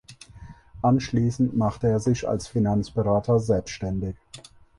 [0.81, 4.15] Anschließend machte er sich als Finanzberater selbstständig.